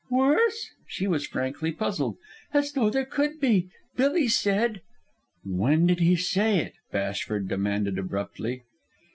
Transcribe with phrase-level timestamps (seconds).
[0.09, 2.17] "Worse?" She was frankly puzzled.
[2.55, 3.69] "As though there could be!
[3.97, 4.81] Billy said"
[5.43, 8.63] "When did he say it?" Bashford demanded abruptly.